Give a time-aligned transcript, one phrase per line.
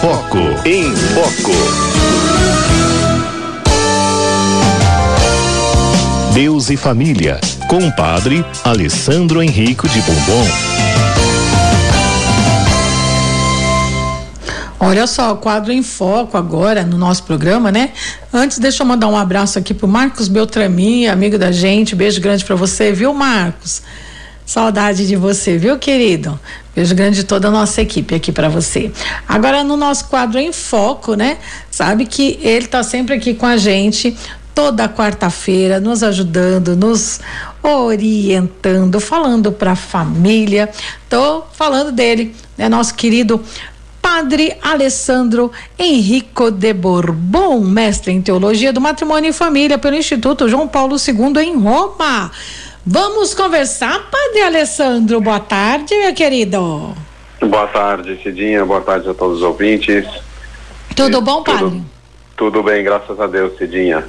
[0.00, 0.38] Foco.
[0.64, 1.50] Em Foco.
[6.32, 10.46] Deus e Família, com o padre Alessandro Henrico de Bombom.
[14.78, 17.90] Olha só, o quadro em foco agora no nosso programa, né?
[18.32, 21.96] Antes, deixa eu mandar um abraço aqui pro Marcos Beltramin, amigo da gente.
[21.96, 23.82] Beijo grande para você, viu, Marcos?
[24.46, 26.38] Saudade de você, viu, querido?
[26.78, 28.92] Beijo grande de toda a nossa equipe aqui para você.
[29.28, 31.38] Agora, no nosso quadro em foco, né?
[31.68, 34.16] Sabe que ele tá sempre aqui com a gente
[34.54, 37.18] toda quarta-feira, nos ajudando, nos
[37.64, 40.70] orientando, falando para a família.
[41.10, 42.68] Tô falando dele, né?
[42.68, 43.42] Nosso querido
[44.00, 50.68] Padre Alessandro Henrico de Bourbon, mestre em teologia do matrimônio e família pelo Instituto João
[50.68, 52.30] Paulo II em Roma.
[52.86, 55.20] Vamos conversar, Padre Alessandro.
[55.20, 56.94] Boa tarde, meu querido.
[57.40, 58.64] Boa tarde, Cidinha.
[58.64, 60.06] Boa tarde a todos os ouvintes.
[60.96, 61.64] Tudo bom, Padre?
[61.64, 61.84] Tudo,
[62.36, 64.04] tudo bem, graças a Deus, Cidinha.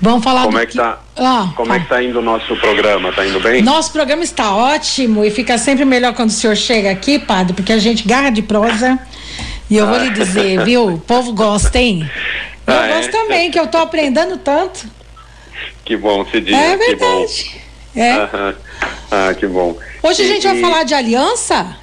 [0.00, 1.76] Vamos falar como é que tá, ah, Como ah.
[1.76, 3.12] é que tá indo o nosso programa?
[3.12, 3.62] Tá indo bem?
[3.62, 7.72] Nosso programa está ótimo e fica sempre melhor quando o senhor chega aqui, padre, porque
[7.72, 8.98] a gente garra de prosa.
[9.68, 9.88] E eu ah.
[9.88, 10.86] vou lhe dizer, viu?
[10.86, 12.08] O povo gosta, hein?
[12.66, 13.10] Eu ah, gosto é?
[13.10, 14.86] também, que eu tô aprendendo tanto.
[15.84, 16.56] Que bom, Cidinha.
[16.56, 17.67] É verdade.
[17.98, 18.54] É.
[19.10, 19.76] Ah, que bom.
[20.02, 21.76] Hoje e, a gente vai falar de aliança?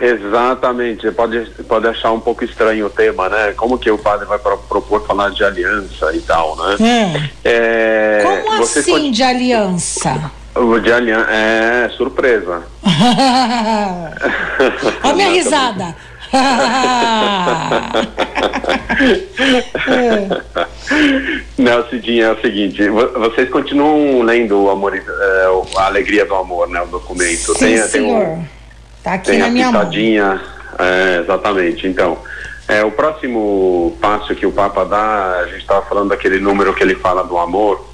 [0.00, 3.52] Exatamente, pode, pode achar um pouco estranho o tema, né?
[3.56, 6.76] Como que o padre vai propor falar de aliança e tal, né?
[7.44, 8.18] É.
[8.18, 9.10] é Como assim pode...
[9.10, 10.30] de aliança?
[10.82, 12.62] De aliança, é surpresa.
[15.02, 15.94] Olha a minha risada.
[21.56, 25.02] Não, Cidinha, é o seguinte, vocês continuam lendo o amor, é,
[25.76, 26.80] a alegria do amor, né?
[26.82, 27.52] O documento.
[27.54, 28.24] Sim, tem, senhor.
[28.24, 28.44] Tem um,
[29.02, 30.40] Tá aqui tem na a minha pitadinha, mão.
[30.78, 31.86] É, exatamente.
[31.86, 32.18] Então,
[32.66, 36.82] é, o próximo passo que o Papa dá, a gente estava falando daquele número que
[36.82, 37.86] ele fala do amor,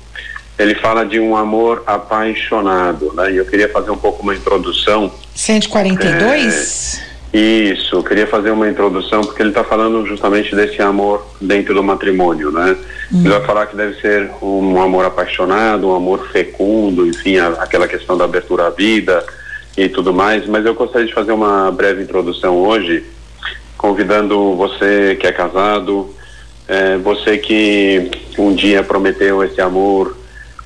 [0.58, 3.32] ele fala de um amor apaixonado, né?
[3.32, 5.12] E eu queria fazer um pouco uma introdução.
[5.34, 7.00] 142?
[7.00, 11.74] É, isso, eu queria fazer uma introdução porque ele está falando justamente desse amor dentro
[11.74, 12.76] do matrimônio, né?
[13.12, 13.20] Hum.
[13.20, 17.88] Ele vai falar que deve ser um amor apaixonado, um amor fecundo, enfim, a, aquela
[17.88, 19.24] questão da abertura à vida,
[19.76, 23.04] e tudo mais, mas eu gostaria de fazer uma breve introdução hoje,
[23.76, 26.14] convidando você que é casado,
[26.68, 30.16] é, você que um dia prometeu esse amor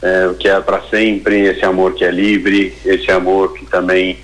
[0.02, 4.18] é, que é para sempre, esse amor que é livre, esse amor que também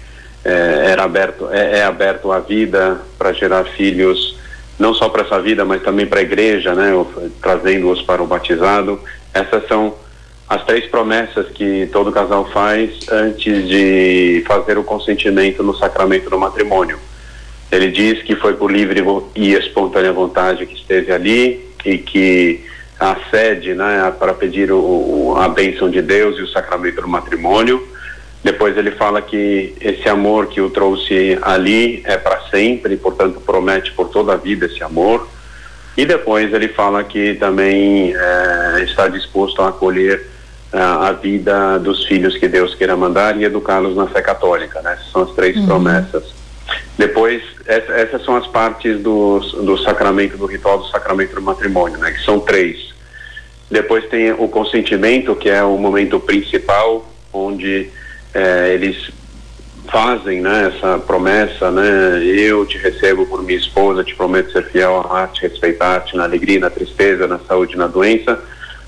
[0.45, 4.39] é, era aberto, é, é aberto à vida para gerar filhos,
[4.79, 6.93] não só para essa vida, mas também para a igreja, né,
[7.41, 9.01] trazendo-os para o batizado.
[9.33, 9.95] Essas são
[10.49, 16.39] as três promessas que todo casal faz antes de fazer o consentimento no sacramento do
[16.39, 16.99] matrimônio.
[17.73, 19.03] Ele diz que foi por livre
[19.35, 22.65] e espontânea vontade que esteve ali e que
[23.01, 27.87] a sede né, para pedir o, a bênção de Deus e o sacramento do matrimônio.
[28.45, 33.91] Depois ele fala que esse amor que o trouxe ali é para sempre, portanto promete
[33.93, 35.27] por toda a vida esse amor.
[35.97, 40.27] E depois ele fala que também é, está disposto a acolher
[40.71, 44.93] a, vida dos filhos que Deus queira mandar e educá-los na fé católica, né?
[44.93, 45.67] Essas são as três uhum.
[45.67, 46.35] promessas.
[46.99, 51.97] Depois, essa, essas são as partes do, do sacramento, do ritual do sacramento do matrimônio,
[51.99, 52.11] né?
[52.11, 52.93] Que são três.
[53.71, 57.89] Depois tem o consentimento, que é o momento principal, onde
[58.35, 59.11] é, eles
[59.91, 62.23] fazem né, essa promessa, né?
[62.25, 66.71] Eu te recebo por minha esposa, te prometo ser fiel, amar-te, respeitar-te na alegria, na
[66.71, 68.43] tristeza, na saúde na doença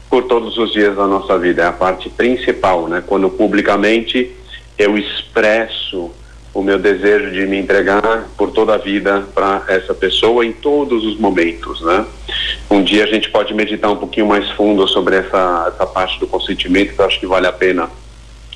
[0.08, 1.62] por todos os dias da nossa vida.
[1.62, 3.02] É a parte principal, né?
[3.06, 4.32] Quando publicamente
[4.78, 6.10] eu expresso
[6.52, 11.04] o meu desejo de me entregar por toda a vida para essa pessoa em todos
[11.04, 12.06] os momentos, né?
[12.70, 16.26] Um dia a gente pode meditar um pouquinho mais fundo sobre essa, essa parte do
[16.26, 17.90] consentimento, que eu acho que vale a pena,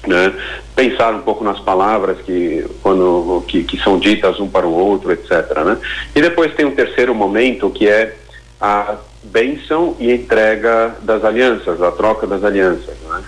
[0.06, 0.32] né?
[0.74, 5.12] Pensar um pouco nas palavras que quando que, que são ditas um para o outro,
[5.12, 5.30] etc,
[5.64, 5.78] né?
[6.14, 8.16] E depois tem um terceiro momento que é
[8.60, 13.22] a bênção e entrega das alianças, a troca das alianças, né?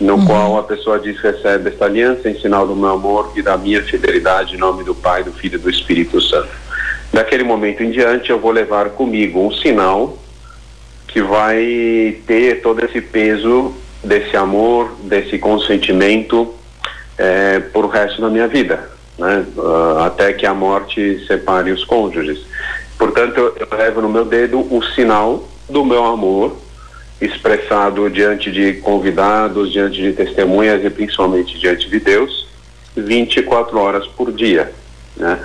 [0.00, 0.26] no uhum.
[0.26, 3.82] qual a pessoa diz recebe esta aliança em sinal do meu amor e da minha
[3.82, 6.50] fidelidade em nome do Pai, do Filho e do Espírito Santo.
[7.12, 10.16] Daquele momento em diante eu vou levar comigo um sinal
[11.08, 16.54] que vai ter todo esse peso desse amor, desse consentimento
[17.16, 19.44] é, por o resto da minha vida, né?
[19.56, 22.38] Uh, até que a morte separe os cônjuges.
[22.96, 26.56] Portanto, eu, levo no meu dedo o sinal do meu amor
[27.20, 32.46] expressado diante de convidados, diante de testemunhas e principalmente diante de Deus,
[32.96, 34.72] 24 horas por dia.
[35.16, 35.36] Né?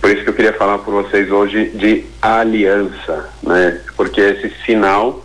[0.00, 3.80] Por isso que eu queria falar por vocês hoje de aliança, né?
[3.96, 5.24] Porque esse sinal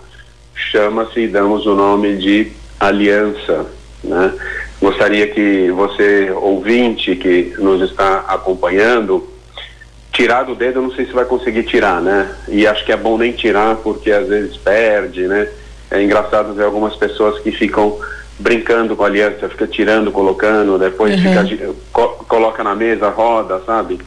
[0.54, 3.66] chama-se e damos o nome de aliança,
[4.04, 4.34] né?
[4.82, 9.28] Gostaria que você, ouvinte que nos está acompanhando,
[10.12, 12.30] tirar do dedo, eu não sei se vai conseguir tirar, né?
[12.48, 15.48] E acho que é bom nem tirar porque às vezes perde, né?
[15.90, 17.98] É engraçado ver algumas pessoas que ficam
[18.40, 21.48] brincando com a aliança, fica tirando, colocando, depois uhum.
[21.48, 24.00] fica, co coloca na mesa, roda, sabe?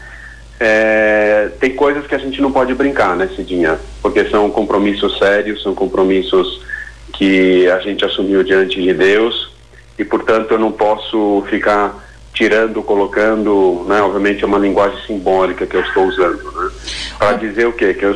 [0.58, 3.78] É, tem coisas que a gente não pode brincar, né, Cidinha?
[4.02, 6.60] Porque são compromissos sérios, são compromissos
[7.12, 9.50] que a gente assumiu diante de Deus
[9.98, 14.00] e, portanto, eu não posso ficar tirando, colocando, né?
[14.00, 16.70] Obviamente é uma linguagem simbólica que eu estou usando, né?
[17.18, 17.92] Para dizer o quê?
[17.92, 18.14] Que eu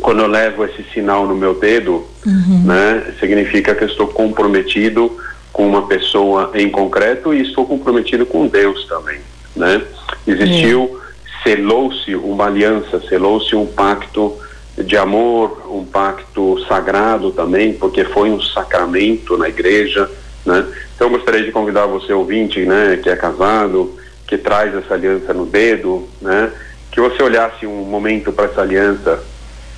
[0.00, 2.64] quando eu levo esse sinal no meu dedo, uhum.
[2.64, 3.14] né?
[3.20, 5.16] Significa que eu estou comprometido
[5.52, 9.20] com uma pessoa em concreto e estou comprometido com Deus também,
[9.54, 9.82] né?
[10.26, 11.00] Existiu,
[11.42, 14.36] selou-se uma aliança, selou-se um pacto
[14.76, 20.10] de amor, um pacto sagrado também, porque foi um sacramento na igreja,
[20.44, 20.66] né?
[20.94, 23.94] Então, gostaria de convidar você, ouvinte, né, que é casado,
[24.26, 26.50] que traz essa aliança no dedo, né,
[26.90, 29.22] que você olhasse um momento para essa aliança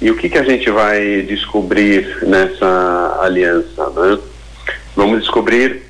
[0.00, 4.18] e o que, que a gente vai descobrir nessa aliança, né?
[4.94, 5.82] Vamos descobrir,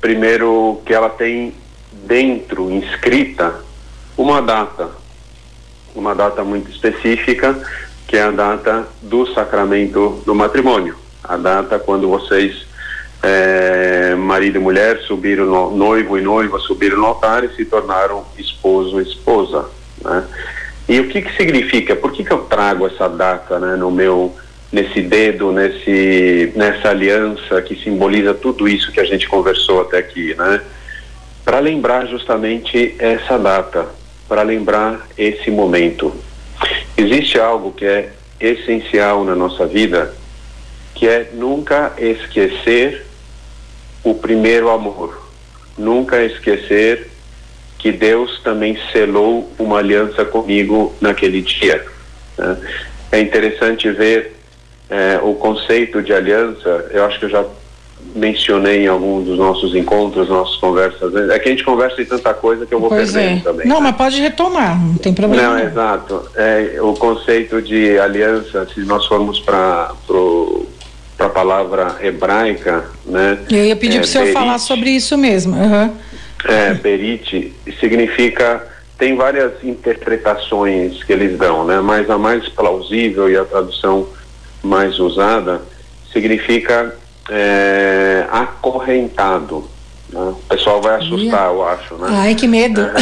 [0.00, 1.54] primeiro, que ela tem
[2.06, 3.54] dentro, inscrita,
[4.16, 4.90] uma data,
[5.94, 7.56] uma data muito específica,
[8.08, 12.66] que é a data do sacramento do matrimônio, a data quando vocês
[13.22, 18.24] é, marido e mulher subiram no, noivo e noiva subiram no altar e se tornaram
[18.38, 19.66] esposo e esposa,
[20.02, 20.24] né?
[20.88, 21.94] E o que que significa?
[21.94, 24.34] Por que que eu trago essa data, né, no meu
[24.72, 30.34] nesse dedo, nesse nessa aliança que simboliza tudo isso que a gente conversou até aqui,
[30.34, 30.62] né?
[31.44, 33.86] Para lembrar justamente essa data,
[34.26, 36.14] para lembrar esse momento.
[36.98, 38.10] Existe algo que é
[38.40, 40.12] essencial na nossa vida,
[40.96, 43.06] que é nunca esquecer
[44.02, 45.30] o primeiro amor.
[45.76, 47.08] Nunca esquecer
[47.78, 51.86] que Deus também selou uma aliança comigo naquele dia.
[52.36, 52.56] Né?
[53.12, 54.34] É interessante ver
[54.90, 56.90] é, o conceito de aliança.
[56.90, 57.44] Eu acho que eu já
[58.14, 61.14] mencionei em alguns dos nossos encontros, nossas conversas.
[61.30, 63.42] É que a gente conversa em tanta coisa que eu vou pois perdendo é.
[63.42, 63.66] também.
[63.66, 63.82] Não, né?
[63.82, 65.42] mas pode retomar, não tem problema.
[65.42, 66.28] Não, exato.
[66.34, 69.92] É, o conceito de aliança, se nós formos para
[71.18, 73.38] a palavra hebraica, né?
[73.50, 75.56] Eu ia pedir é, para o senhor berit, falar sobre isso mesmo.
[75.56, 75.92] Uhum.
[76.44, 78.66] É, berit significa
[78.98, 81.80] tem várias interpretações que eles dão, né?
[81.80, 84.08] Mas a mais plausível e a tradução
[84.62, 85.62] mais usada
[86.12, 86.94] significa
[87.28, 89.68] é, acorrentado.
[90.10, 90.20] Né?
[90.20, 92.08] O pessoal vai assustar, eu acho, né?
[92.10, 92.80] Ai, que medo!
[92.80, 92.92] É.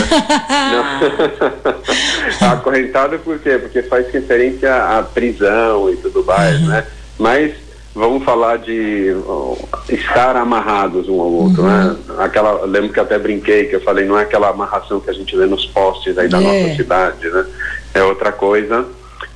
[2.47, 3.59] acorrentado por quê?
[3.59, 6.67] Porque faz referência à prisão e tudo mais, uhum.
[6.69, 6.87] né?
[7.19, 7.55] Mas
[7.95, 11.69] vamos falar de uh, estar amarrados um ao outro, uhum.
[11.69, 11.97] né?
[12.19, 15.35] Aquela, lembro que até brinquei que eu falei, não é aquela amarração que a gente
[15.37, 16.41] vê nos postes aí da é.
[16.41, 17.47] nossa cidade, né?
[17.95, 18.85] É outra coisa,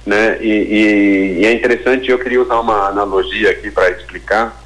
[0.04, 0.38] né?
[0.40, 4.60] E, e, e é interessante, eu queria usar uma analogia aqui para explicar,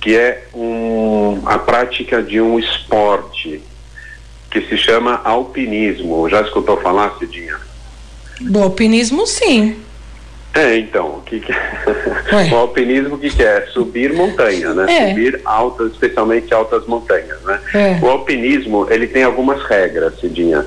[0.00, 3.60] que é um, a prática de um esporte
[4.50, 6.28] que se chama alpinismo.
[6.28, 7.56] Já escutou falar, Cidinha?
[8.40, 9.76] Do alpinismo, sim.
[10.54, 11.52] É, então, o que, que...
[12.52, 13.66] o alpinismo o que, que é?
[13.72, 14.86] Subir montanha, né?
[14.90, 15.08] É.
[15.10, 17.60] Subir altas, especialmente altas montanhas, né?
[17.74, 18.04] É.
[18.04, 20.64] O alpinismo, ele tem algumas regras, Cidinha.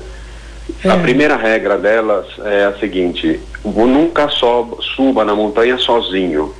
[0.84, 0.88] É.
[0.88, 6.54] A primeira regra delas é a seguinte, nunca soba, suba na montanha sozinho.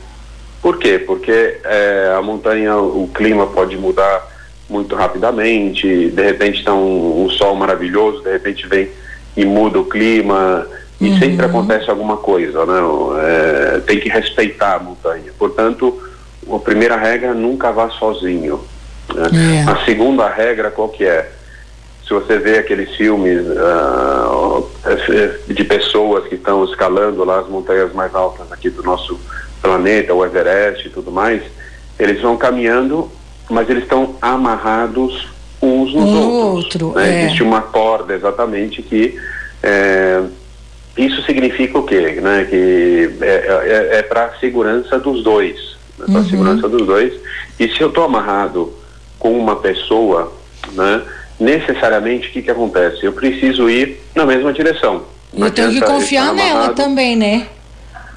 [0.62, 0.98] Por quê?
[0.98, 4.30] Porque é, a montanha, o clima pode mudar
[4.70, 8.88] muito rapidamente, de repente está um, um sol maravilhoso, de repente vem
[9.36, 10.66] e muda o clima,
[11.00, 11.18] e uhum.
[11.18, 12.80] sempre acontece alguma coisa, né?
[13.24, 15.32] É, tem que respeitar a montanha.
[15.36, 16.00] Portanto,
[16.48, 18.60] a primeira regra nunca vá sozinho.
[19.12, 19.64] Né?
[19.66, 19.70] É.
[19.70, 21.28] A segunda regra qual que é?
[22.06, 24.68] Se você vê aqueles filmes uh,
[25.48, 29.18] de pessoas que estão escalando lá as montanhas mais altas aqui do nosso
[29.62, 31.42] planeta, o Everest e tudo mais,
[31.98, 33.10] eles vão caminhando,
[33.48, 35.28] mas eles estão amarrados
[35.62, 36.64] uns nos um outros.
[36.64, 37.08] Outro, né?
[37.08, 37.24] é.
[37.24, 39.16] Existe uma corda exatamente que
[39.62, 40.22] é,
[40.96, 42.18] isso significa o quê?
[42.20, 42.46] Né?
[42.50, 43.26] Que é,
[43.94, 45.56] é, é para a segurança dos dois.
[45.98, 46.06] Né?
[46.06, 46.28] Para a uhum.
[46.28, 47.14] segurança dos dois.
[47.58, 48.72] E se eu estou amarrado
[49.18, 50.32] com uma pessoa,
[50.72, 51.02] né,
[51.38, 53.04] necessariamente o que, que acontece?
[53.04, 55.02] Eu preciso ir na mesma direção.
[55.32, 57.46] eu tenho que confiar nela também, né?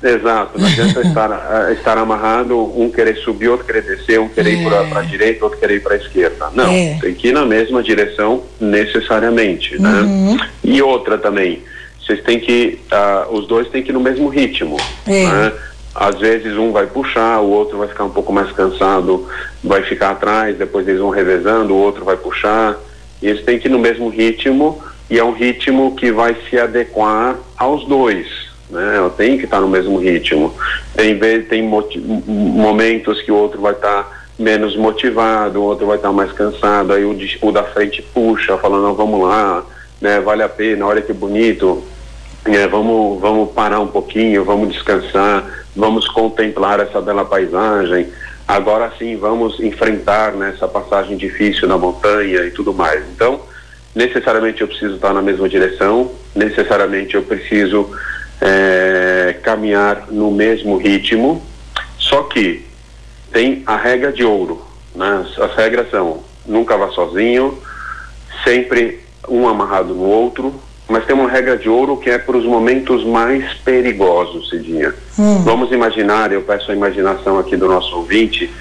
[0.03, 4.61] Exato, não adianta estar, estar amarrado, um querer subir, outro querer descer, um querer é.
[4.61, 6.49] ir para a direita, outro querer ir para a esquerda.
[6.53, 6.97] Não, é.
[7.01, 10.01] tem que ir na mesma direção necessariamente, né?
[10.01, 10.37] Uhum.
[10.63, 11.63] E outra também,
[12.05, 14.77] vocês têm que, uh, os dois têm que ir no mesmo ritmo.
[15.07, 15.25] É.
[15.25, 15.53] Né?
[15.95, 19.27] Às vezes um vai puxar, o outro vai ficar um pouco mais cansado,
[19.63, 22.77] vai ficar atrás, depois eles vão revezando, o outro vai puxar.
[23.21, 26.59] E eles têm que ir no mesmo ritmo e é um ritmo que vai se
[26.59, 28.27] adequar aos dois.
[28.69, 29.11] Né?
[29.17, 30.53] Tem que estar no mesmo ritmo.
[30.95, 31.63] Tem, tem
[32.27, 37.05] momentos que o outro vai estar menos motivado, o outro vai estar mais cansado, aí
[37.05, 39.63] o, o da frente puxa, falando, vamos lá,
[40.01, 41.83] né, vale a pena, olha que bonito,
[42.43, 48.09] é, vamos, vamos parar um pouquinho, vamos descansar, vamos contemplar essa bela paisagem,
[48.47, 53.03] agora sim vamos enfrentar né, essa passagem difícil na montanha e tudo mais.
[53.15, 53.39] Então,
[53.95, 57.89] necessariamente eu preciso estar na mesma direção, necessariamente eu preciso
[58.41, 61.41] é, caminhar no mesmo ritmo,
[61.97, 62.65] só que
[63.31, 64.61] tem a regra de ouro,
[64.95, 65.25] né?
[65.37, 67.57] As regras são nunca vá sozinho,
[68.43, 70.53] sempre um amarrado no outro,
[70.87, 74.93] mas tem uma regra de ouro que é para os momentos mais perigosos, Cidinha.
[75.17, 75.43] Hum.
[75.43, 78.51] Vamos imaginar, eu peço a imaginação aqui do nosso ouvinte,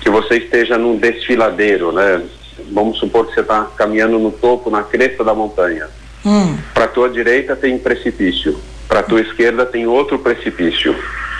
[0.00, 2.22] que você esteja num desfiladeiro, né?
[2.70, 5.88] Vamos supor que você está caminhando no topo, na cresta da montanha.
[6.24, 6.56] Hum.
[6.74, 8.58] Para a tua direita tem precipício,
[8.90, 10.92] para a tua esquerda tem outro precipício.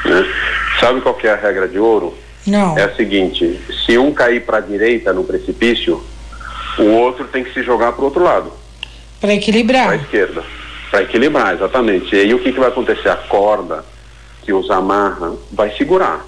[0.05, 0.25] Né?
[0.79, 2.17] Sabe qual que é a regra de ouro?
[2.47, 2.79] Não.
[2.79, 6.01] É a seguinte: se um cair para a direita no precipício,
[6.79, 8.53] o outro tem que se jogar para o outro lado.
[9.21, 9.87] Para equilibrar.
[9.87, 10.45] Para a esquerda.
[10.93, 12.15] Para equilibrar, exatamente.
[12.15, 13.09] E aí o que, que vai acontecer?
[13.09, 13.85] A corda
[14.43, 16.25] que os amarra vai segurar.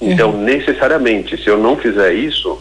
[0.00, 0.42] Então, uhum.
[0.42, 2.58] necessariamente, se eu não fizer isso,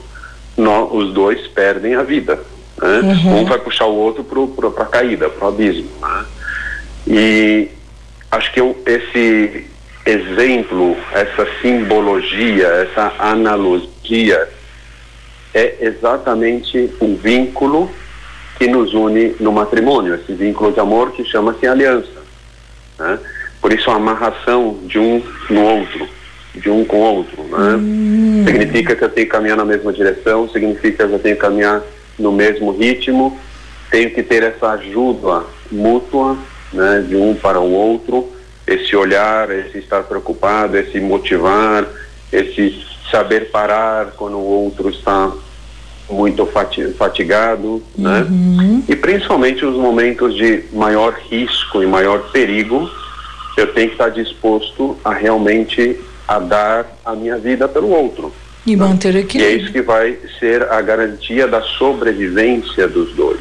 [0.58, 2.36] nós, os dois perdem a vida.
[2.82, 3.00] Né?
[3.00, 3.42] Uhum.
[3.42, 5.90] Um vai puxar o outro para a caída, para o abismo.
[6.02, 6.26] Né?
[7.08, 7.77] E
[8.32, 9.66] acho que eu, esse
[10.06, 14.48] exemplo, essa simbologia, essa analogia
[15.54, 17.90] é exatamente o vínculo
[18.58, 22.22] que nos une no matrimônio, esse vínculo de amor que chama-se aliança.
[23.00, 23.20] Né?
[23.62, 26.08] Por isso a amarração de um no outro,
[26.56, 27.44] de um com o outro.
[27.44, 27.76] Né?
[27.76, 28.44] Hum.
[28.46, 31.82] Significa que eu tenho que caminhar na mesma direção, significa que eu tenho que caminhar
[32.18, 33.38] no mesmo ritmo,
[33.92, 36.38] tenho que ter essa ajuda mútua
[36.74, 38.32] né, de um para o outro,
[38.66, 41.86] esse olhar, esse estar preocupado, esse motivar,
[42.32, 45.32] esse saber parar quando o outro está
[46.10, 46.46] muito
[46.98, 48.26] fatigado, né?
[48.30, 48.84] uhum.
[48.88, 52.90] E principalmente os momentos de maior risco e maior perigo,
[53.58, 58.34] eu tenho que estar disposto a realmente a dar a minha vida pelo outro.
[58.66, 58.86] E né?
[58.86, 59.58] manter equilíbrio.
[59.58, 63.40] E é isso que vai ser a garantia da sobrevivência dos dois.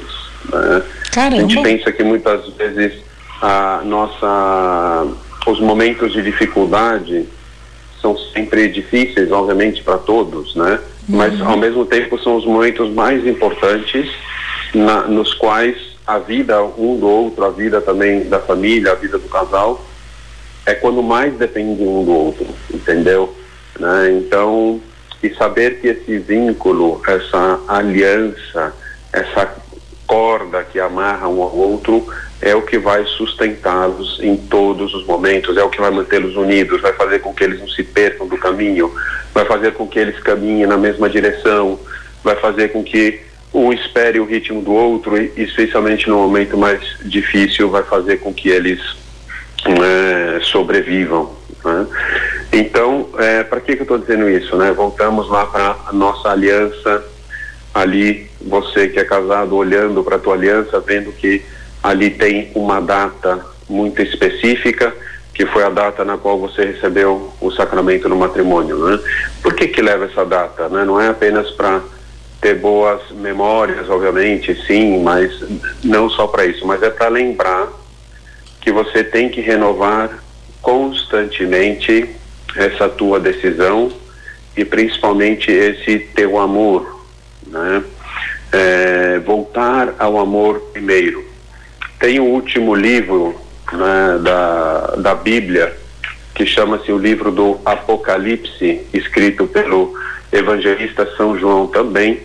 [0.53, 0.83] Né?
[1.13, 1.37] Caramba.
[1.37, 3.06] A gente pensa que muitas vezes
[3.41, 5.07] a nossa
[5.47, 7.27] os momentos de dificuldade
[8.01, 10.81] são sempre difíceis, obviamente, para todos, né?
[11.09, 11.17] Uhum.
[11.17, 14.11] Mas, ao mesmo tempo, são os momentos mais importantes
[14.75, 15.77] na, nos quais
[16.07, 19.85] a vida um do outro, a vida também da família, a vida do casal,
[20.65, 23.35] é quando mais depende um do outro, entendeu?
[23.79, 24.13] Né?
[24.19, 24.81] Então,
[25.23, 28.73] e saber que esse vínculo, essa aliança,
[29.13, 29.55] essa
[30.07, 32.07] corda que amarra um ao outro
[32.41, 36.81] é o que vai sustentá-los em todos os momentos, é o que vai mantê-los unidos,
[36.81, 38.93] vai fazer com que eles não se percam do caminho,
[39.33, 41.79] vai fazer com que eles caminhem na mesma direção,
[42.23, 43.21] vai fazer com que
[43.55, 48.33] um espere o ritmo do outro e, especialmente no momento mais difícil, vai fazer com
[48.35, 48.81] que eles
[49.65, 51.35] é, sobrevivam.
[51.65, 51.87] Né?
[52.53, 54.57] Então, é, para que, que eu estou dizendo isso?
[54.57, 54.73] Né?
[54.73, 57.03] Voltamos lá para a nossa aliança
[57.73, 61.43] ali, você que é casado, olhando para a tua aliança, vendo que
[61.87, 64.93] ali tem uma data muito específica,
[65.33, 68.99] que foi a data na qual você recebeu o sacramento no matrimônio, né?
[69.41, 70.85] Por que que leva essa data, né?
[70.85, 71.81] Não é apenas para
[72.41, 75.31] ter boas memórias, obviamente, sim, mas
[75.85, 77.69] não só para isso, mas é para lembrar
[78.61, 80.11] que você tem que renovar
[80.61, 82.11] constantemente
[82.57, 83.93] essa tua decisão
[84.57, 87.05] e principalmente esse teu amor,
[87.47, 87.85] né?
[88.51, 91.26] É, voltar ao amor primeiro.
[91.99, 93.35] Tem o último livro
[93.73, 95.75] né, da, da Bíblia,
[96.35, 99.95] que chama-se o livro do Apocalipse, escrito pelo
[100.31, 102.21] evangelista São João também,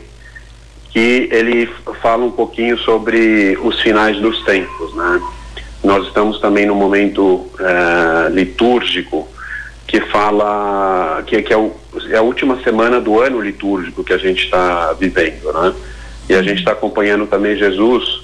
[0.89, 1.69] que ele
[2.01, 5.21] fala um pouquinho sobre os finais dos tempos, né?
[5.81, 9.27] Nós estamos também no momento uh, litúrgico
[9.87, 11.73] que fala que, que é, o,
[12.09, 15.73] é, a última semana do ano litúrgico que a gente está vivendo, né?
[16.29, 18.20] E a gente está acompanhando também Jesus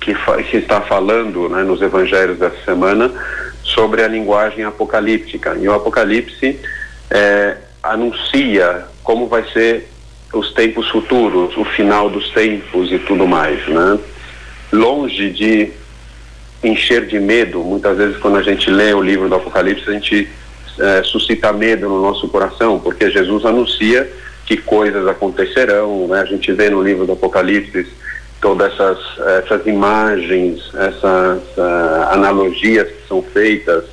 [0.00, 3.12] que está falando né, nos evangelhos dessa semana
[3.62, 5.56] sobre a linguagem apocalíptica.
[5.60, 6.58] E o Apocalipse
[7.10, 9.88] é, anuncia como vai ser
[10.32, 13.98] os tempos futuros, o final dos tempos e tudo mais, né?
[14.72, 15.70] Longe de
[16.62, 17.60] encher de medo.
[17.60, 20.28] Muitas vezes, quando a gente lê o livro do Apocalipse, a gente
[20.78, 24.10] é, suscita medo no nosso coração, porque Jesus anuncia
[24.44, 26.06] que coisas acontecerão.
[26.08, 26.20] Né?
[26.20, 27.86] A gente vê no livro do Apocalipse
[28.40, 28.98] todas essas,
[29.44, 33.84] essas imagens, essas uh, analogias que são feitas,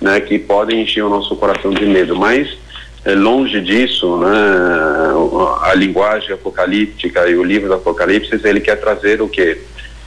[0.00, 2.14] né, que podem encher o nosso coração de medo.
[2.16, 2.48] Mas
[3.04, 4.28] é, longe disso, né,
[5.62, 9.58] a linguagem apocalíptica e o livro do Apocalipse, ele quer trazer o quê?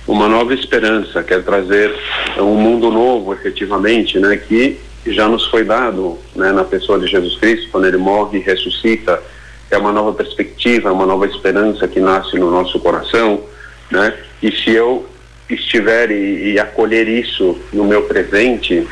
[0.07, 1.93] Uma nova esperança, quer trazer
[2.37, 7.37] um mundo novo, efetivamente, né, que já nos foi dado né, na pessoa de Jesus
[7.37, 9.21] Cristo, quando ele morre e ressuscita.
[9.69, 13.41] É uma nova perspectiva, uma nova esperança que nasce no nosso coração,
[13.91, 14.13] né?
[14.41, 15.05] E se eu
[15.49, 18.87] estiver e, e acolher isso no meu presente,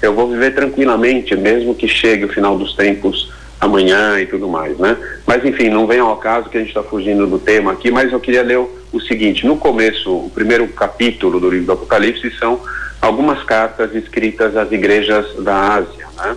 [0.00, 4.76] eu vou viver tranquilamente, mesmo que chegue o final dos tempos amanhã e tudo mais,
[4.78, 4.96] né?
[5.24, 8.12] Mas enfim, não vem ao caso que a gente está fugindo do tema aqui, mas
[8.12, 12.28] eu queria ler o, o, seguinte: no começo, o primeiro capítulo do livro do Apocalipse
[12.38, 12.60] são
[13.00, 16.36] algumas cartas escritas às igrejas da Ásia, né?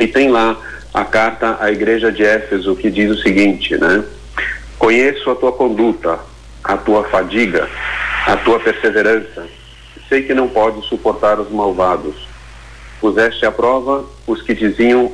[0.00, 0.56] E tem lá
[0.92, 4.02] a carta à igreja de Éfeso que diz o seguinte, né?
[4.76, 6.18] Conheço a tua conduta,
[6.68, 7.66] a tua fadiga,
[8.26, 9.48] a tua perseverança.
[10.06, 12.28] Sei que não podes suportar os malvados.
[13.00, 15.10] Puseste à prova os que diziam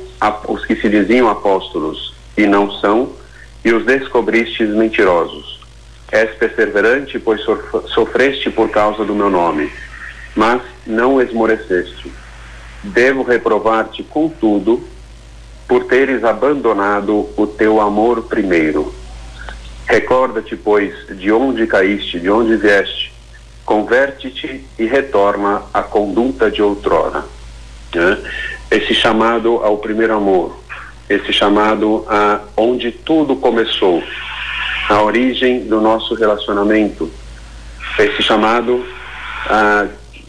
[0.49, 3.09] os que se diziam apóstolos e não são,
[3.63, 5.61] e os descobristes mentirosos.
[6.11, 7.41] És perseverante, pois
[7.87, 9.71] sofreste por causa do meu nome,
[10.35, 12.11] mas não esmoreceste.
[12.83, 14.83] Devo reprovar-te, contudo,
[15.67, 18.93] por teres abandonado o teu amor primeiro.
[19.87, 23.13] Recorda-te, pois, de onde caíste, de onde vieste,
[23.63, 27.23] converte-te e retorna à conduta de outrora.
[27.93, 28.17] Né?
[28.71, 30.57] Esse chamado ao primeiro amor,
[31.09, 34.03] esse chamado a onde tudo começou,
[34.89, 37.11] a origem do nosso relacionamento,
[37.97, 38.85] esse chamado
[39.47, 39.87] a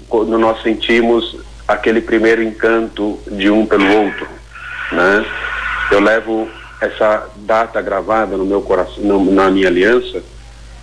[0.09, 1.37] quando nós sentimos
[1.67, 4.29] aquele primeiro encanto de um pelo outro,
[4.93, 5.25] né?
[5.91, 6.49] Eu levo
[6.81, 10.23] essa data gravada no meu coração, na minha aliança,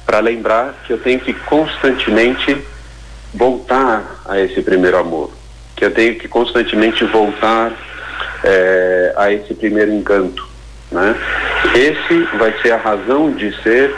[0.05, 2.57] para lembrar que eu tenho que constantemente
[3.33, 5.31] voltar a esse primeiro amor,
[5.75, 7.71] que eu tenho que constantemente voltar
[8.43, 10.47] é, a esse primeiro encanto,
[10.91, 11.15] né?
[11.75, 13.95] Esse vai ser a razão de ser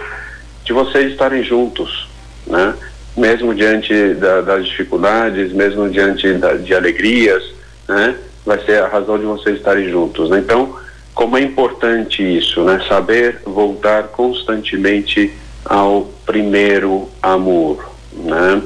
[0.64, 2.08] de vocês estarem juntos,
[2.48, 2.74] né?
[3.16, 7.44] mesmo diante da, das dificuldades, mesmo diante da, de alegrias,
[7.88, 8.16] né?
[8.46, 10.30] Vai ser a razão de vocês estarem juntos.
[10.30, 10.40] Né?
[10.40, 10.76] Então,
[11.15, 12.80] como é importante isso, né?
[12.88, 18.62] Saber voltar constantemente ao primeiro amor, né?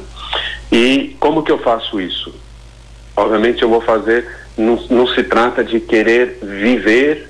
[0.69, 2.33] E como que eu faço isso?
[3.15, 7.29] Obviamente eu vou fazer, não, não se trata de querer viver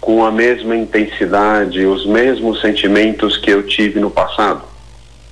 [0.00, 4.62] com a mesma intensidade, os mesmos sentimentos que eu tive no passado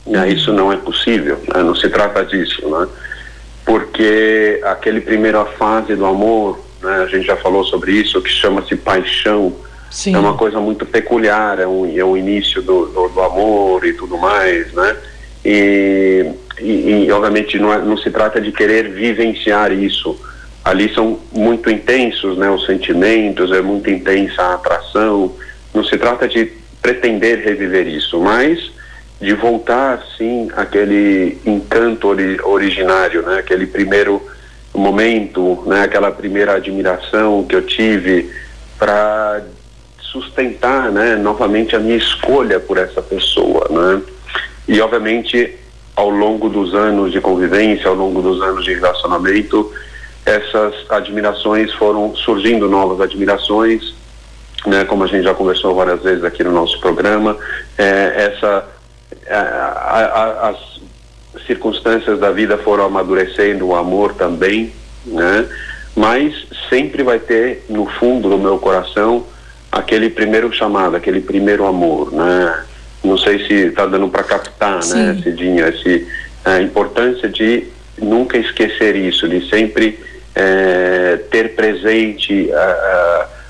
[0.06, 0.28] né?
[0.28, 1.62] Isso não é possível, né?
[1.62, 2.86] não se trata disso, né?
[3.64, 7.02] porque aquele primeira fase do amor, né?
[7.02, 9.52] a gente já falou sobre isso, que chama-se paixão,
[9.90, 10.14] Sim.
[10.14, 13.92] é uma coisa muito peculiar, é um, é um início do, do, do amor e
[13.92, 14.96] tudo mais, né?
[15.44, 20.18] E, e, e obviamente não, é, não se trata de querer vivenciar isso,
[20.64, 22.50] ali são muito intensos, né?
[22.50, 25.32] Os sentimentos, é muito intensa a atração,
[25.74, 28.70] não se trata de pretender reviver isso, mas
[29.20, 33.38] de voltar sim aquele encanto ori originário, né?
[33.38, 34.22] Aquele primeiro
[34.76, 35.82] momento, né?
[35.82, 38.30] Aquela primeira admiração que eu tive
[38.78, 39.42] para
[40.00, 41.16] sustentar, né?
[41.16, 44.02] Novamente a minha escolha por essa pessoa, né?
[44.68, 45.56] E obviamente
[45.94, 49.72] ao longo dos anos de convivência, ao longo dos anos de relacionamento,
[50.24, 53.94] essas admirações foram surgindo novas admirações,
[54.66, 54.84] né?
[54.84, 57.36] Como a gente já conversou várias vezes aqui no nosso programa,
[57.78, 58.68] é, essa
[59.28, 60.75] a, a, as
[61.46, 64.72] circunstâncias da vida foram amadurecendo, o amor também,
[65.04, 65.46] né?
[65.94, 66.34] Mas
[66.68, 69.24] sempre vai ter no fundo do meu coração
[69.72, 72.64] aquele primeiro chamado, aquele primeiro amor, né?
[73.02, 75.06] Não sei se está dando para captar, né, Sim.
[75.06, 76.06] né, Cidinha, esse,
[76.44, 77.64] a importância de
[77.98, 79.98] nunca esquecer isso, de sempre
[80.34, 82.50] é, ter presente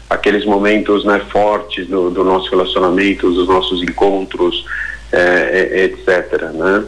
[0.08, 4.64] aqueles momentos né, fortes do, do nosso relacionamento, dos nossos encontros,
[5.12, 6.42] é, é, etc.
[6.52, 6.84] Né?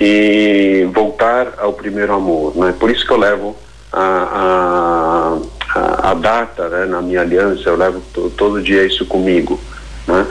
[0.00, 2.56] E voltar ao primeiro amor.
[2.56, 2.74] Né?
[2.78, 3.56] Por isso que eu levo
[3.92, 5.38] a,
[5.74, 8.00] a, a data né, na minha aliança, eu levo
[8.36, 9.58] todo dia isso comigo.
[10.06, 10.26] Né?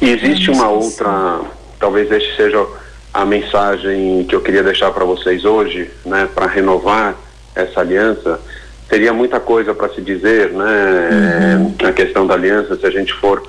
[0.00, 1.40] E existe uma outra,
[1.78, 2.64] talvez este seja
[3.12, 7.16] a mensagem que eu queria deixar para vocês hoje, né, para renovar
[7.54, 8.40] essa aliança.
[8.88, 11.74] Teria muita coisa para se dizer, né, uhum.
[11.82, 13.42] na questão da aliança, se a gente for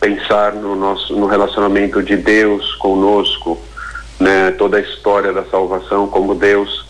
[0.00, 3.60] pensar no nosso no relacionamento de Deus conosco,
[4.20, 6.86] né, toda a história da salvação, como Deus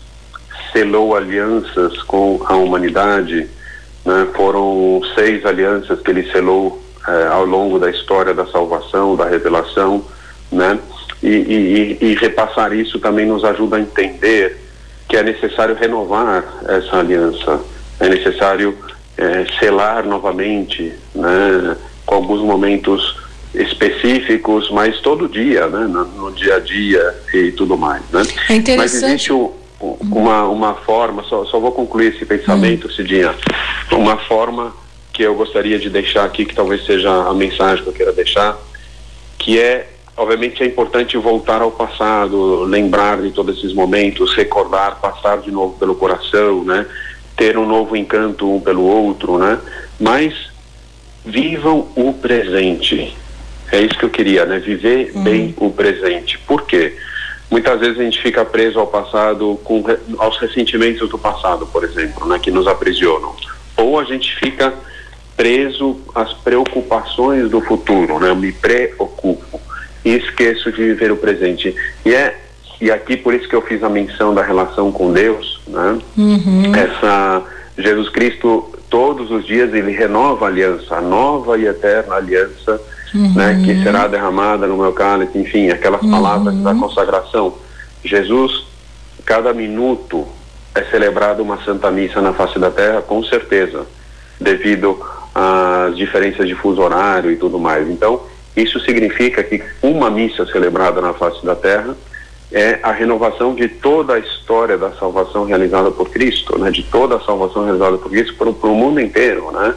[0.73, 3.47] selou alianças com a humanidade,
[4.05, 4.27] né?
[4.35, 10.05] foram seis alianças que ele selou eh, ao longo da história da salvação, da revelação,
[10.51, 10.77] né?
[11.23, 14.57] E, e, e, repassar isso também nos ajuda a entender
[15.07, 17.59] que é necessário renovar essa aliança,
[17.99, 18.75] é necessário
[19.17, 21.77] eh, selar novamente, né?
[22.05, 23.20] Com alguns momentos
[23.53, 25.85] específicos, mas todo dia, né?
[25.87, 28.23] No, no dia a dia e tudo mais, né?
[28.49, 28.77] É interessante.
[28.77, 32.91] Mas existe o, uma, uma forma, só, só vou concluir esse pensamento, hum.
[32.91, 33.35] Cidinha,
[33.91, 34.73] uma forma
[35.11, 38.57] que eu gostaria de deixar aqui, que talvez seja a mensagem que eu queira deixar,
[39.37, 45.39] que é, obviamente é importante voltar ao passado, lembrar de todos esses momentos, recordar, passar
[45.39, 46.85] de novo pelo coração, né?
[47.35, 49.59] Ter um novo encanto um pelo outro, né?
[49.99, 50.33] Mas
[51.25, 53.15] vivam o presente.
[53.71, 54.59] É isso que eu queria, né?
[54.59, 55.23] Viver uhum.
[55.23, 56.37] bem o presente.
[56.39, 56.95] Por quê?
[57.49, 59.83] Muitas vezes a gente fica preso ao passado, com,
[60.17, 62.39] aos ressentimentos do passado, por exemplo, né?
[62.39, 63.35] Que nos aprisionam.
[63.77, 64.73] Ou a gente fica
[65.35, 68.29] preso às preocupações do futuro, né?
[68.29, 69.59] Eu me preocupo
[70.03, 71.75] e esqueço de viver o presente.
[72.05, 72.37] E é
[72.79, 75.99] e aqui por isso que eu fiz a menção da relação com Deus, né?
[76.17, 76.75] Uhum.
[76.75, 77.43] Essa
[77.77, 82.81] Jesus Cristo todos os dias ele renova a aliança, a nova e eterna aliança,
[83.13, 83.33] uhum.
[83.33, 86.11] né, que será derramada no meu cálice, enfim, aquelas uhum.
[86.11, 87.53] palavras da consagração.
[88.03, 88.65] Jesus,
[89.25, 90.27] cada minuto
[90.73, 93.85] é celebrado uma santa missa na face da terra, com certeza,
[94.39, 94.99] devido
[95.35, 97.89] às diferenças de fuso horário e tudo mais.
[97.89, 98.21] Então,
[98.55, 101.95] isso significa que uma missa celebrada na face da terra
[102.51, 106.69] é a renovação de toda a história da salvação realizada por Cristo, né?
[106.69, 109.73] De toda a salvação realizada por Cristo para o mundo inteiro, né?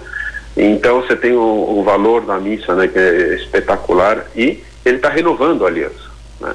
[0.56, 2.86] Então você tem o, o, valor da missa, né?
[2.86, 6.54] Que é espetacular e ele está renovando a aliança, né?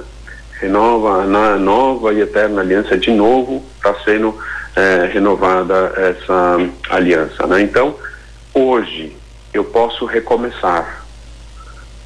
[0.62, 4.38] Renova na nova e eterna aliança de novo está sendo
[4.76, 6.58] é, renovada essa
[6.90, 7.62] aliança, né?
[7.62, 7.96] Então
[8.54, 9.16] hoje
[9.54, 11.06] eu posso recomeçar.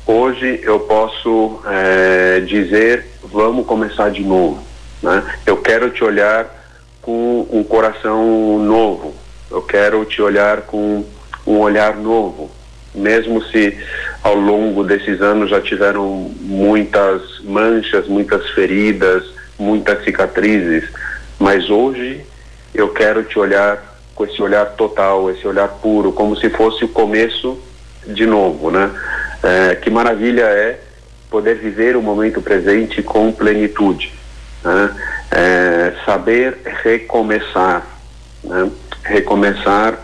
[0.05, 4.63] Hoje eu posso é, dizer vamos começar de novo.
[5.01, 5.23] Né?
[5.45, 6.47] Eu quero te olhar
[7.01, 9.13] com um coração novo,
[9.51, 11.03] eu quero te olhar com
[11.45, 12.49] um olhar novo,
[12.93, 13.77] mesmo se
[14.21, 19.23] ao longo desses anos já tiveram muitas manchas, muitas feridas,
[19.57, 20.89] muitas cicatrizes,
[21.39, 22.21] mas hoje
[22.73, 26.87] eu quero te olhar com esse olhar total, esse olhar puro, como se fosse o
[26.87, 27.59] começo
[28.05, 28.91] de novo, né?
[29.41, 30.79] É, que maravilha é
[31.29, 34.13] poder viver o momento presente com plenitude,
[34.63, 34.95] né?
[35.31, 37.85] é, saber recomeçar,
[38.43, 38.69] né?
[39.03, 39.97] recomeçar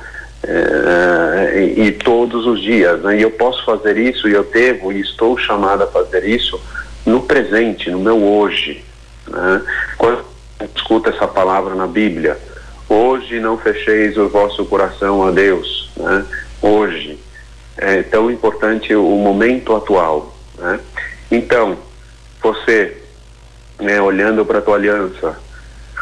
[0.43, 3.01] é, e, e, todos os dias.
[3.01, 3.19] Né?
[3.19, 6.59] E eu posso fazer isso, e eu devo, e estou chamado a fazer isso
[7.05, 8.83] no presente, no meu hoje.
[9.27, 9.61] Né?
[9.97, 10.23] Quando
[10.75, 12.37] escuta essa palavra na Bíblia,
[12.87, 16.25] hoje não fecheis o vosso coração a Deus, né?
[16.61, 17.19] hoje.
[17.81, 20.35] É tão importante o momento atual.
[20.57, 20.79] Né?
[21.31, 21.77] Então,
[22.41, 22.97] você,
[23.79, 25.37] né, olhando para a tua aliança,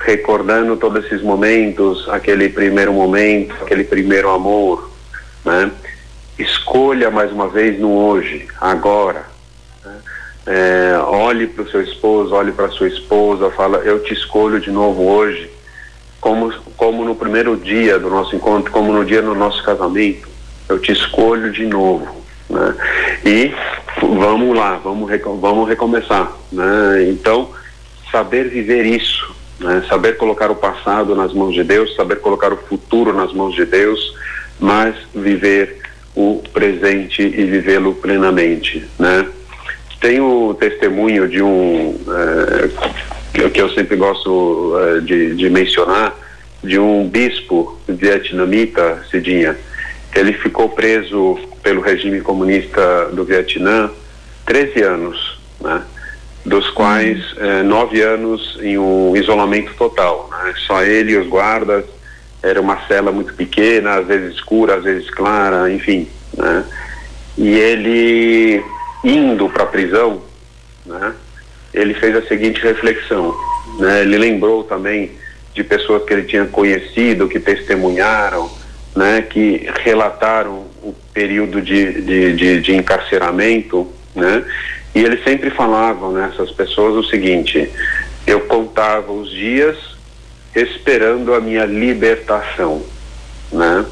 [0.06, 4.90] recordando todos esses momentos, aquele primeiro momento, aquele primeiro amor,
[5.44, 5.72] né?
[6.38, 9.26] Escolha mais uma vez no hoje, agora.
[9.84, 9.98] Né?
[10.46, 14.70] É, olhe para o seu esposo, olhe para sua esposa, fala, eu te escolho de
[14.70, 15.50] novo hoje,
[16.22, 20.28] como, como no primeiro dia do nosso encontro, como no dia do nosso casamento,
[20.70, 22.24] eu te escolho de novo.
[22.50, 22.76] Né?
[23.26, 23.54] E
[24.00, 25.10] vamos lá, vamos,
[25.42, 26.32] vamos recomeçar.
[26.52, 27.08] Né?
[27.10, 27.50] Então,
[28.12, 29.84] saber viver isso, né?
[29.90, 33.66] saber colocar o passado nas mãos de Deus, saber colocar o futuro nas mãos de
[33.66, 34.14] Deus,
[34.60, 35.78] mas viver
[36.16, 38.86] o presente e vivê-lo plenamente.
[38.98, 39.28] Né?
[40.00, 46.16] Tem o testemunho de um, é, que eu sempre gosto é, de, de mencionar,
[46.64, 49.56] de um bispo vietnamita, Cidinha,
[50.16, 53.90] ele ficou preso pelo regime comunista do Vietnã
[54.46, 55.84] 13 anos, né?
[56.48, 60.30] Dos quais eh, nove anos em um isolamento total.
[60.32, 60.54] Né?
[60.66, 61.84] Só ele e os guardas,
[62.42, 66.08] era uma cela muito pequena, às vezes escura, às vezes clara, enfim.
[66.36, 66.64] Né?
[67.38, 68.64] E ele,
[69.04, 70.22] indo para a prisão,
[70.86, 71.14] né?
[71.74, 73.36] ele fez a seguinte reflexão.
[73.80, 74.02] Né?
[74.04, 75.12] Ele lembrou também
[75.54, 78.50] de pessoas que ele tinha conhecido, que testemunharam,
[78.96, 84.44] né, que relataram o período de, de, de, de encarceramento, né,
[84.94, 87.72] e eles sempre falavam nessas pessoas o seguinte:
[88.26, 89.78] eu contava os dias
[90.56, 92.84] esperando a minha libertação,
[93.52, 93.86] né?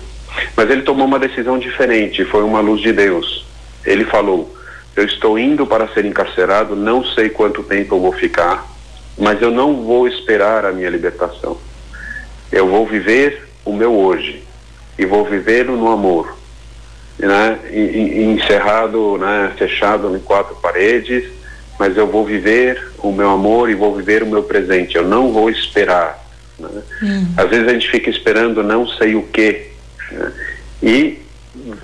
[0.56, 3.46] Mas ele tomou uma decisão diferente, foi uma luz de Deus.
[3.86, 4.54] Ele falou:
[4.96, 8.66] eu estou indo para ser encarcerado, não sei quanto tempo eu vou ficar,
[9.18, 11.58] mas eu não vou esperar a minha libertação.
[12.52, 14.42] eu vou viver o meu hoje
[14.98, 16.38] e vou viver no amor,
[17.18, 17.60] né?
[17.72, 19.52] Encerrado, né?
[19.58, 21.26] Fechado em quatro paredes,
[21.80, 24.96] mas eu vou viver o meu amor e vou viver o meu presente.
[24.96, 26.24] Eu não vou esperar.
[26.60, 26.70] Né?
[27.04, 27.28] Hum.
[27.38, 29.68] Às vezes a gente fica esperando não sei o que
[30.12, 30.32] né?
[30.82, 31.20] e,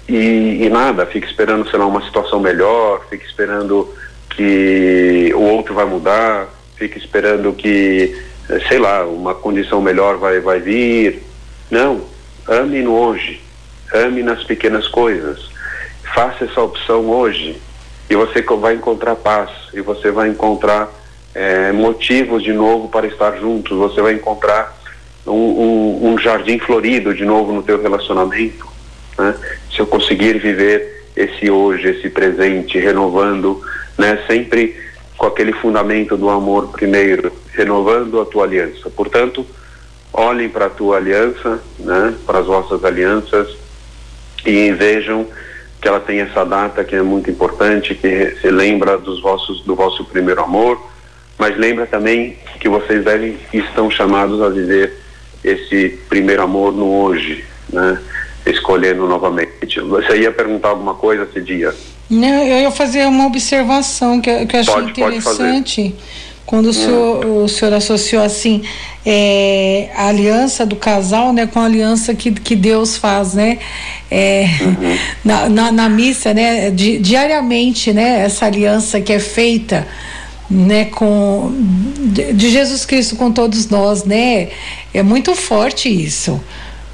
[0.07, 3.93] e, e nada, fica esperando sei lá uma situação melhor, fica esperando
[4.29, 8.17] que o outro vai mudar, fica esperando que
[8.67, 11.21] sei lá uma condição melhor vai vai vir.
[11.69, 12.01] Não,
[12.47, 13.41] ame no hoje,
[13.93, 15.49] ame nas pequenas coisas.
[16.13, 17.61] Faça essa opção hoje
[18.09, 20.89] e você vai encontrar paz e você vai encontrar
[21.33, 23.77] é, motivos de novo para estar juntos.
[23.77, 24.77] Você vai encontrar
[25.25, 28.67] um, um, um jardim florido de novo no teu relacionamento.
[29.17, 29.35] Né?
[29.73, 33.61] Se eu conseguir viver esse hoje, esse presente, renovando,
[33.97, 34.23] né?
[34.27, 34.75] Sempre
[35.17, 38.89] com aquele fundamento do amor primeiro, renovando a tua aliança.
[38.89, 39.45] Portanto,
[40.11, 43.60] olhem para a tua aliança, né, para as vossas alianças
[44.45, 45.27] e vejam
[45.81, 49.75] que ela tem essa data que é muito importante, que se lembra dos vossos do
[49.75, 50.79] vosso primeiro amor,
[51.37, 54.93] mas lembra também que vocês devem estão chamados a viver
[55.43, 57.99] esse primeiro amor no hoje, né?
[58.45, 59.79] Escolhendo novamente.
[59.79, 61.73] Você ia perguntar alguma coisa, Cidinha?
[62.09, 65.81] Não, eu ia fazer uma observação que, que eu achei pode, interessante.
[65.83, 68.63] Pode quando o senhor, o senhor associou assim
[69.05, 73.57] é, a aliança do casal né, com a aliança que, que Deus faz, né?
[74.09, 74.97] É, uhum.
[75.23, 76.69] na, na, na, missa, né?
[76.69, 78.23] Di, diariamente, né?
[78.25, 79.87] Essa aliança que é feita
[80.49, 81.53] né, com
[81.97, 84.49] de, de Jesus Cristo com todos nós, né?
[84.93, 86.41] É muito forte isso,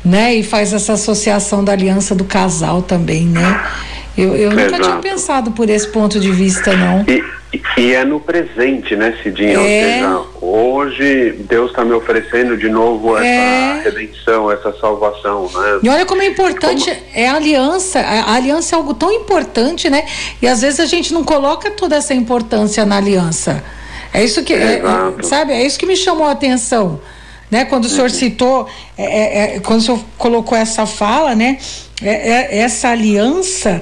[0.06, 0.36] né?
[0.36, 3.68] E faz essa associação da aliança do casal também, né?
[4.16, 7.04] Eu, eu nunca tinha pensado por esse ponto de vista, não.
[7.08, 9.58] E, e é no presente, né, Cidinha?
[9.58, 9.58] É.
[9.60, 13.82] Ou seja, hoje Deus está me oferecendo de novo essa é.
[13.84, 15.80] redenção, essa salvação, né?
[15.82, 17.06] E olha como é importante, como...
[17.14, 18.00] é a aliança.
[18.00, 20.06] A aliança é algo tão importante, né?
[20.42, 23.64] E às vezes a gente não coloca toda essa importância na aliança.
[24.14, 25.54] É isso que, é, é, sabe?
[25.54, 27.00] É isso que me chamou a atenção.
[27.50, 28.10] Né, quando o senhor uhum.
[28.10, 31.58] citou, é, é, quando o senhor colocou essa fala, né,
[32.02, 33.82] essa aliança,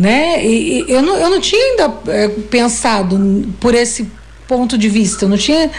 [0.00, 0.42] né?
[0.44, 4.10] E, e eu, não, eu não tinha ainda é, pensado por esse
[4.48, 5.70] ponto de vista, eu não tinha.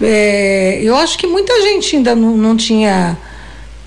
[0.00, 3.16] É, eu acho que muita gente ainda não, não tinha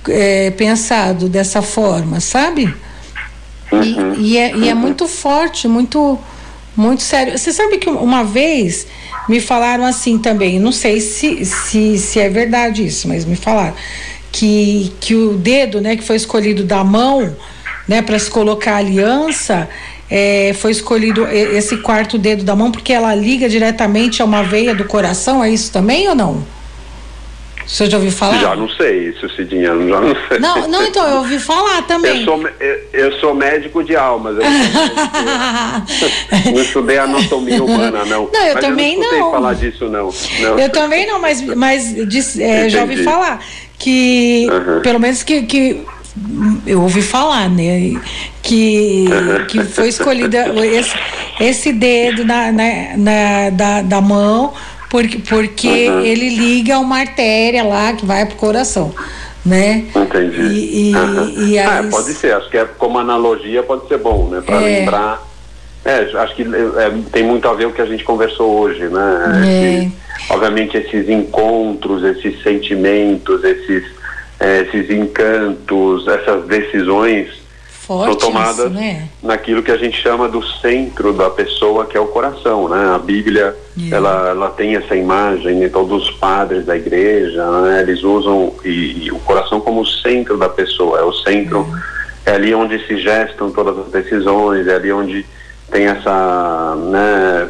[0.08, 2.74] é, pensado dessa forma, sabe?
[3.72, 4.16] Uhum.
[4.16, 6.18] E, e, é, e é muito forte, muito,
[6.76, 7.38] muito sério.
[7.38, 8.88] Você sabe que uma vez
[9.28, 13.76] me falaram assim também, não sei se, se, se é verdade isso, mas me falaram
[14.32, 17.36] que, que o dedo, né, que foi escolhido da mão
[17.90, 19.68] né, para se colocar aliança,
[20.08, 24.76] é, foi escolhido esse quarto dedo da mão porque ela liga diretamente a uma veia
[24.76, 26.46] do coração, é isso também ou não?
[27.66, 28.40] Você já ouviu falar?
[28.40, 30.40] Já não sei isso, Cidinha, já não sei.
[30.40, 32.20] Não, não, então, eu ouvi falar também.
[32.20, 34.52] Eu sou, eu, eu sou médico de almas, eu não,
[36.54, 38.28] não estudei anatomia humana, não.
[38.32, 39.20] Não, eu mas também eu não.
[39.20, 39.32] não.
[39.32, 40.12] falar disso, não.
[40.42, 40.60] não.
[40.60, 41.96] Eu também não, mas, mas
[42.40, 43.40] é, já ouvi falar
[43.78, 44.82] que, uhum.
[44.82, 45.86] pelo menos que, que
[46.66, 48.00] eu ouvi falar, né?
[48.42, 49.08] Que,
[49.48, 50.96] que foi escolhida esse,
[51.40, 54.54] esse dedo na, na, na da, da mão
[54.90, 56.02] porque, porque uhum.
[56.02, 58.94] ele liga uma artéria lá que vai pro coração,
[59.46, 59.86] né?
[59.96, 60.42] Entendi.
[60.42, 61.48] E, e, uhum.
[61.48, 64.42] e ah, pode ser, acho que é, como analogia pode ser bom, né?
[64.44, 64.80] Para é.
[64.80, 65.30] lembrar.
[65.86, 68.90] É, acho que é, tem muito a ver com o que a gente conversou hoje,
[68.90, 69.44] né?
[69.46, 69.84] É.
[69.84, 69.92] Esse,
[70.30, 73.99] obviamente esses encontros, esses sentimentos, esses
[74.40, 77.40] esses encantos, essas decisões
[77.90, 79.10] Forte são tomadas isso, né?
[79.24, 82.94] naquilo que a gente chama do centro da pessoa, que é o coração, né?
[82.94, 83.98] A Bíblia, yeah.
[83.98, 87.82] ela, ela tem essa imagem, todos os padres da igreja, né?
[87.82, 91.68] Eles usam e, e o coração como o centro da pessoa, é o centro,
[92.28, 95.26] é ali onde se gestam todas as decisões, é ali onde
[95.72, 97.50] tem essa, né,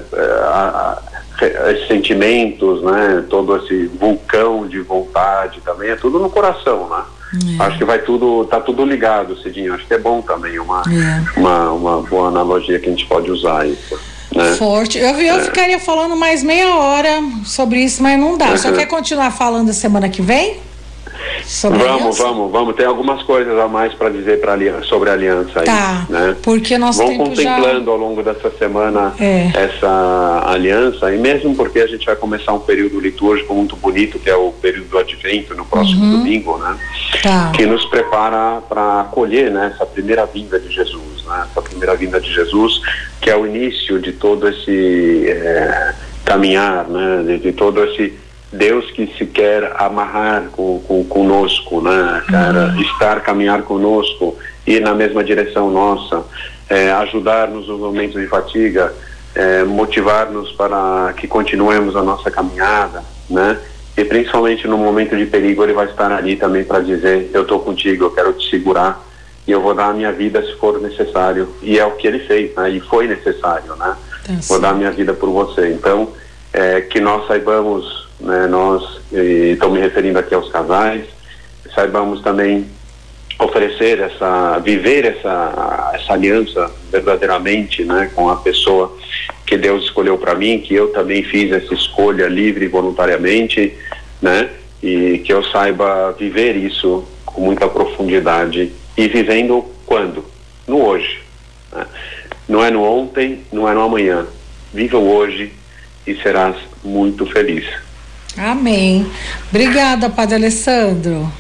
[0.54, 1.02] a,
[1.46, 3.26] esses sentimentos, né?
[3.30, 7.04] Todo esse vulcão de vontade também, é tudo no coração, né?
[7.60, 7.64] É.
[7.64, 9.74] Acho que vai tudo, tá tudo ligado, Cidinho.
[9.74, 11.40] Acho que é bom também, uma, é.
[11.40, 14.00] uma, uma boa analogia que a gente pode usar isso.
[14.36, 14.56] Né?
[14.56, 14.98] Forte.
[14.98, 15.44] Eu, eu é.
[15.44, 18.50] ficaria falando mais meia hora sobre isso, mas não dá.
[18.50, 18.58] Uhum.
[18.58, 20.58] Só quer continuar falando semana que vem?
[21.44, 22.76] Sobre vamos, vamos, vamos.
[22.76, 25.66] Tem algumas coisas a mais para dizer pra sobre a aliança aí.
[25.66, 26.06] Tá.
[26.10, 26.36] Né?
[26.44, 27.92] Porque nós Vamos contemplando já...
[27.92, 29.52] ao longo dessa semana é.
[29.54, 34.30] essa aliança, e mesmo porque a gente vai começar um período litúrgico muito bonito, que
[34.30, 36.18] é o período do advento no próximo uhum.
[36.20, 36.78] domingo, né?
[37.24, 37.52] Tá.
[37.56, 41.48] Que nos prepara para acolher né, essa primeira vinda de Jesus, né?
[41.50, 42.82] Essa primeira vinda de Jesus,
[43.22, 45.94] que é o início de todo esse é,
[46.26, 47.24] caminhar, né?
[47.26, 48.14] De, de todo esse
[48.52, 52.74] Deus que se quer amarrar com, com, conosco, né, cara?
[52.74, 52.82] Uhum.
[52.82, 56.24] Estar, caminhar conosco, ir na mesma direção nossa,
[56.70, 58.94] é, ajudar-nos nos momentos de fatiga,
[59.36, 63.58] é, motivar-nos para que continuemos a nossa caminhada, né?
[63.96, 67.60] E principalmente no momento de perigo, ele vai estar ali também para dizer: Eu estou
[67.60, 69.04] contigo, eu quero te segurar
[69.46, 71.50] e eu vou dar a minha vida se for necessário.
[71.62, 72.70] E é o que ele fez, né?
[72.70, 73.96] E foi necessário, né?
[74.26, 75.72] Tá vou dar a minha vida por você.
[75.72, 76.10] Então,
[76.54, 81.06] é, que nós saibamos, né, nós, estou me referindo aqui aos casais,
[81.74, 82.66] saibamos também
[83.40, 88.98] oferecer essa, viver essa, essa aliança verdadeiramente, né, com a pessoa
[89.46, 93.74] que Deus escolheu para mim, que eu também fiz essa escolha livre e voluntariamente,
[94.22, 94.50] né,
[94.84, 100.26] e que eu saiba viver isso com muita profundidade e vivendo quando?
[100.68, 101.22] No hoje.
[101.72, 101.86] Né?
[102.48, 104.26] Não é no ontem, não é no amanhã.
[104.74, 105.54] Viva o hoje
[106.06, 107.66] e serás muito feliz.
[108.38, 109.06] Amém.
[109.50, 111.32] Obrigada, Padre Alessandro.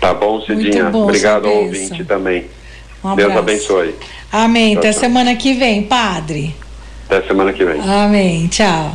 [0.00, 0.84] Tá bom, Cidinha.
[0.90, 2.46] Bom, Obrigado ao ouvinte também.
[3.04, 3.94] Um Deus abençoe.
[4.30, 4.72] Amém.
[4.72, 5.00] Tchau, Até tchau.
[5.00, 6.54] semana que vem, Padre.
[7.06, 7.80] Até semana que vem.
[7.80, 8.48] Amém.
[8.48, 8.92] Tchau.